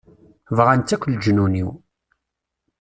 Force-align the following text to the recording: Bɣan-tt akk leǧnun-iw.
Bɣan-tt 0.57 0.93
akk 0.95 1.07
leǧnun-iw. 1.11 1.69